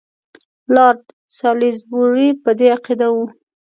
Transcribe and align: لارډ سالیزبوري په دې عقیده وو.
لارډ 0.73 1.01
سالیزبوري 1.37 2.29
په 2.43 2.51
دې 2.59 2.67
عقیده 2.75 3.07
وو. 3.13 3.25